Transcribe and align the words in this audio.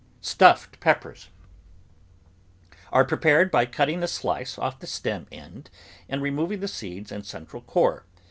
STUFFED 0.21 0.79
PEPPERS 0.79 1.29
Are 2.91 3.05
prepared 3.05 3.51
by 3.51 3.67
cutting 3.67 4.01
a 4.01 4.07
slice 4.07 4.57
off 4.57 4.79
the 4.79 4.87
stem 4.87 5.27
end 5.31 5.69
and 6.09 6.23
removing 6.23 6.59
the 6.59 6.67
seeds 6.67 7.11
and 7.11 7.23
central 7.23 7.61
core. 7.61 8.05